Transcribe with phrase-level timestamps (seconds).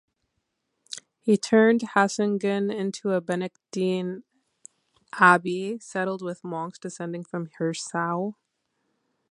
[1.19, 4.23] He turned Hasungen into a Benedictine
[5.13, 8.33] abbey, settled with monks descending from Hirsau.